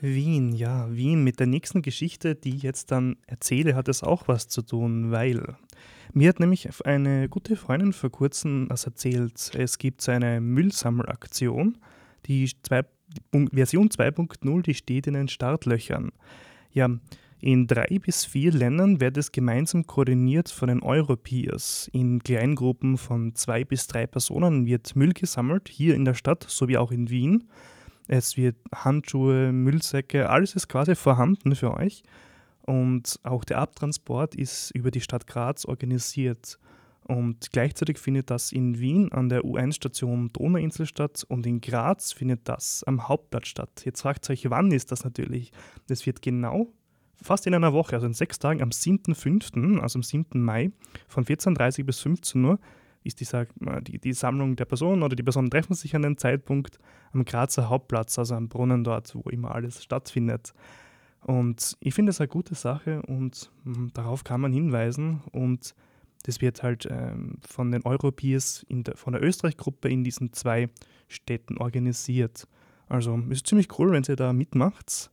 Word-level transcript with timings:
Wien, 0.00 0.52
ja, 0.52 0.88
Wien. 0.94 1.24
Mit 1.24 1.40
der 1.40 1.46
nächsten 1.46 1.82
Geschichte, 1.82 2.34
die 2.34 2.54
ich 2.56 2.62
jetzt 2.62 2.90
dann 2.92 3.16
erzähle, 3.26 3.74
hat 3.74 3.88
es 3.88 4.02
auch 4.02 4.28
was 4.28 4.48
zu 4.48 4.62
tun, 4.62 5.10
weil 5.10 5.56
mir 6.12 6.28
hat 6.28 6.40
nämlich 6.40 6.68
eine 6.86 7.28
gute 7.28 7.56
Freundin 7.56 7.92
vor 7.92 8.10
kurzem 8.10 8.68
das 8.68 8.84
erzählt. 8.84 9.50
Es 9.54 9.78
gibt 9.78 10.00
so 10.00 10.12
eine 10.12 10.40
Müllsammelaktion, 10.40 11.78
die 12.26 12.50
zwei, 12.62 12.82
Version 13.52 13.88
2.0, 13.88 14.62
die 14.62 14.74
steht 14.74 15.06
in 15.06 15.14
den 15.14 15.28
Startlöchern. 15.28 16.12
Ja, 16.72 16.90
in 17.40 17.66
drei 17.66 17.98
bis 18.00 18.24
vier 18.24 18.52
Ländern 18.52 19.00
wird 19.00 19.16
es 19.16 19.30
gemeinsam 19.30 19.86
koordiniert 19.86 20.48
von 20.48 20.68
den 20.68 20.82
Europeers. 20.82 21.88
In 21.92 22.22
Kleingruppen 22.22 22.98
von 22.98 23.34
zwei 23.34 23.64
bis 23.64 23.86
drei 23.86 24.06
Personen 24.06 24.66
wird 24.66 24.96
Müll 24.96 25.12
gesammelt, 25.12 25.68
hier 25.68 25.94
in 25.94 26.04
der 26.04 26.14
Stadt 26.14 26.44
sowie 26.48 26.76
auch 26.76 26.90
in 26.90 27.10
Wien. 27.10 27.44
Es 28.08 28.36
wird 28.36 28.56
Handschuhe, 28.74 29.52
Müllsäcke, 29.52 30.30
alles 30.30 30.54
ist 30.54 30.68
quasi 30.68 30.94
vorhanden 30.94 31.54
für 31.54 31.74
euch. 31.74 32.02
Und 32.62 33.20
auch 33.22 33.44
der 33.44 33.58
Abtransport 33.58 34.34
ist 34.34 34.70
über 34.72 34.90
die 34.90 35.00
Stadt 35.00 35.26
Graz 35.26 35.66
organisiert. 35.66 36.58
Und 37.04 37.52
gleichzeitig 37.52 37.98
findet 37.98 38.30
das 38.30 38.50
in 38.52 38.78
Wien 38.78 39.12
an 39.12 39.28
der 39.28 39.42
U1-Station 39.42 40.30
Donauinsel 40.32 40.86
statt 40.86 41.24
und 41.28 41.46
in 41.46 41.60
Graz 41.60 42.12
findet 42.12 42.48
das 42.48 42.84
am 42.84 43.08
Hauptplatz 43.08 43.48
statt. 43.48 43.82
Jetzt 43.84 44.02
fragt 44.02 44.28
ihr 44.28 44.32
euch, 44.32 44.50
wann 44.50 44.70
ist 44.72 44.92
das 44.92 45.04
natürlich? 45.04 45.52
Das 45.86 46.04
wird 46.04 46.20
genau 46.20 46.72
fast 47.22 47.46
in 47.46 47.54
einer 47.54 47.72
Woche, 47.72 47.94
also 47.94 48.06
in 48.06 48.14
sechs 48.14 48.38
Tagen, 48.38 48.62
am 48.62 48.70
7.5., 48.70 49.80
also 49.80 49.98
am 49.98 50.02
7. 50.02 50.40
Mai, 50.42 50.70
von 51.08 51.24
14.30 51.24 51.84
bis 51.84 52.00
15 52.00 52.44
Uhr, 52.44 52.58
ist 53.08 53.20
dieser, 53.20 53.42
äh, 53.66 53.82
die, 53.82 53.98
die 53.98 54.12
Sammlung 54.12 54.54
der 54.54 54.66
Personen 54.66 55.02
oder 55.02 55.16
die 55.16 55.22
Personen 55.22 55.50
treffen 55.50 55.74
sich 55.74 55.96
an 55.96 56.02
dem 56.02 56.16
Zeitpunkt 56.16 56.78
am 57.12 57.24
Grazer 57.24 57.68
Hauptplatz, 57.68 58.18
also 58.18 58.34
am 58.36 58.48
Brunnen 58.48 58.84
dort, 58.84 59.14
wo 59.14 59.28
immer 59.30 59.54
alles 59.54 59.82
stattfindet. 59.82 60.52
Und 61.22 61.76
ich 61.80 61.94
finde 61.94 62.10
das 62.10 62.20
eine 62.20 62.28
gute 62.28 62.54
Sache 62.54 63.02
und 63.02 63.50
mh, 63.64 63.76
hm, 63.76 63.90
darauf 63.92 64.22
kann 64.22 64.40
man 64.40 64.52
hinweisen 64.52 65.22
und 65.32 65.74
das 66.24 66.40
wird 66.40 66.62
halt 66.62 66.86
ähm, 66.90 67.38
von 67.46 67.72
den 67.72 67.84
Europeers, 67.84 68.66
der, 68.68 68.96
von 68.96 69.12
der 69.12 69.22
Österreich-Gruppe 69.22 69.88
in 69.88 70.04
diesen 70.04 70.32
zwei 70.32 70.68
Städten 71.08 71.58
organisiert. 71.58 72.46
Also 72.88 73.18
ist 73.30 73.46
ziemlich 73.46 73.78
cool, 73.78 73.92
wenn 73.92 74.04
ihr 74.08 74.16
da 74.16 74.32
mitmacht. 74.32 75.10